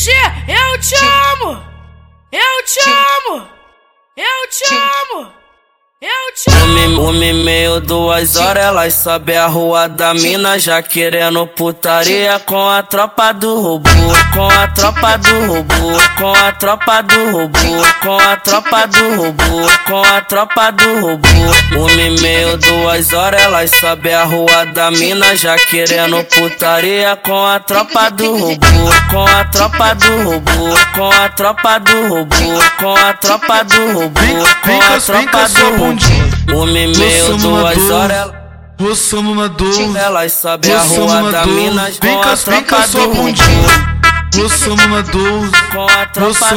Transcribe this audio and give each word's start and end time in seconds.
GG, 0.00 0.10
eu 0.48 0.80
te 0.80 0.94
amo! 0.94 1.62
Eu 2.32 2.64
te 2.64 2.88
amo! 2.88 2.99
Te 7.00 7.06
amo! 7.06 7.08
Um 7.10 7.22
e 7.22 7.32
meio, 7.32 7.80
duas 7.80 8.36
horas, 8.36 8.64
elas 8.64 8.94
sobe 8.94 9.36
a 9.36 9.46
rua 9.46 9.88
da 9.88 10.14
mina 10.14 10.58
Já 10.58 10.82
querendo 10.82 11.46
putaria 11.46 12.38
com 12.40 12.68
a 12.68 12.82
tropa 12.82 13.32
do 13.32 13.60
robô 13.60 13.90
Com 14.32 14.48
a 14.48 14.68
tropa 14.68 15.16
do 15.18 15.46
robô 15.46 15.98
Com 16.16 16.32
a 16.32 16.52
tropa 16.52 17.02
do 17.02 17.30
robô 17.32 17.58
Com 18.02 18.18
a 18.18 18.36
tropa 18.36 18.86
do 18.86 19.16
robô 19.16 19.68
Com 19.86 20.02
a 20.02 20.20
tropa 20.20 20.70
do 20.70 21.00
robô 21.00 21.28
Um 21.76 21.88
e 21.88 22.20
meio, 22.20 22.56
duas 22.58 23.12
horas, 23.12 23.42
elas 23.42 23.70
sobe 23.80 24.12
a 24.12 24.24
rua 24.24 24.66
da 24.66 24.90
mina 24.90 25.34
Já 25.36 25.56
querendo 25.56 26.22
putaria 26.24 27.16
com 27.16 27.44
a 27.44 27.58
tropa 27.58 28.10
do 28.10 28.36
robô 28.36 28.66
Com 29.10 29.24
a 29.26 29.44
tropa 29.44 29.94
do 29.94 30.22
robô 30.22 30.74
Com 30.94 31.10
a 31.10 31.28
tropa 31.30 31.78
do 31.78 32.08
robô 32.08 32.36
Com 32.78 32.94
a 32.94 33.12
tropa 33.14 33.64
do 33.64 33.92
robô 33.92 34.20
Com 34.62 34.80
a 34.80 35.00
tropa 35.00 35.48
do 35.48 35.70
robô 35.78 36.29
uma 36.48 36.68
e 36.78 36.86
meio, 36.96 37.36
duas 37.38 37.90
horas. 37.90 38.16
ela- 38.16 38.40
Roça 38.80 39.20
mamador, 39.20 39.96
Elas 39.96 40.32
sobem 40.32 40.72
a 40.72 40.78
rua 40.80 41.30
da 41.30 41.44
Minas 41.46 41.98
com 41.98 42.20
cá, 42.22 42.32
a 42.32 42.34
vem 42.34 42.64
cá 42.64 42.76
tropa 42.88 43.08
do 43.08 43.14
bundinha. 43.14 43.46
robô. 43.46 44.42
Roça 44.42 44.68
mamador, 44.70 45.50
Com 45.72 45.82
a 45.84 46.06
tropa 46.06 46.28
roça 46.28 46.54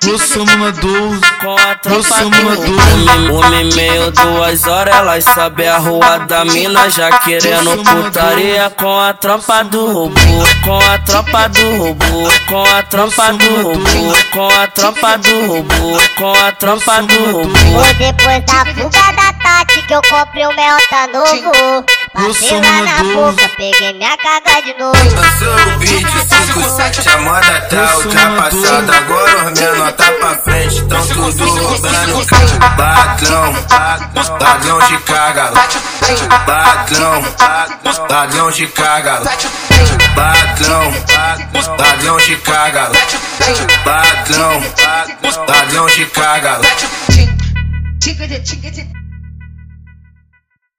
do 0.00 0.08
mamador, 0.08 0.08
robô. 0.08 0.08
roça 0.10 0.38
mamador, 0.38 1.20
Com 1.40 1.54
a 1.54 1.74
tropa 1.74 1.96
Roça 1.96 2.24
do 2.24 2.30
mamador. 2.30 2.66
robô. 2.66 3.38
Uma 3.38 3.60
e 3.62 3.74
meio, 3.74 4.10
duas 4.10 4.66
horas. 4.66 4.94
Elas 4.96 5.24
sobem 5.24 5.68
a 5.68 5.78
rua 5.78 6.18
da 6.20 6.44
Minas 6.44 6.94
Já 6.94 7.18
querendo 7.20 7.82
putaria 7.84 8.70
com 8.70 8.98
a 8.98 9.12
tropa 9.12 9.62
do 9.64 9.92
robô. 9.92 10.20
Com 10.64 10.78
a 10.78 10.98
tropa 10.98 11.48
do 11.48 11.76
robô. 11.76 12.30
Com 12.48 12.62
a 12.62 12.82
tropa 12.82 13.32
do 13.32 13.62
robô. 13.62 14.12
Com 14.32 14.48
a 14.48 14.66
tropa 14.68 15.18
do 15.18 15.46
robô. 15.46 15.98
Com 16.16 16.32
a 16.32 16.52
tropa 16.52 17.02
do 17.02 17.32
robô. 17.32 17.84
Foi 17.84 17.94
depois 17.94 18.44
da 18.44 18.64
fuga 18.66 19.12
da 19.12 19.30
Tati 19.40 19.82
que 19.86 19.94
eu 19.94 20.02
comprei 20.02 20.46
o 20.46 20.54
Melta 20.54 21.06
novo. 21.12 21.84
Passei 22.12 22.60
lá 22.60 22.82
na 22.82 23.04
boca, 23.14 23.50
peguei 23.56 23.92
minha 23.94 24.16
carga 24.16 24.62
de 24.62 24.74
novo. 24.78 26.39
Lançou 26.80 26.88
o 26.88 26.88
vídeo 26.88 27.02
57, 27.02 27.08
a 27.08 27.18
moda 27.18 27.60
tá 27.62 27.96
ultrapassada. 27.96 28.96
Agora 28.96 29.52
os 29.52 29.60
menor 29.60 29.92
tá 29.92 30.12
pra 30.12 30.34
frente, 30.38 30.82
tão 30.84 31.06
tudo 31.06 31.44
roubando. 31.44 32.26
Ladrão, 32.78 33.54
ladrão 34.40 34.78
de 34.86 34.98
caga. 34.98 35.52
Ladrão, 36.48 37.22
ladrão 38.08 38.50
de 38.50 38.66
caga. 38.68 39.20
Ladrão, 40.16 40.92
ladrão 41.78 42.16
de 42.16 42.36
caga. 42.36 42.90
Ladrão, 43.84 44.62
ladrão 45.48 45.86
de 45.86 46.06
caga. 46.06 46.60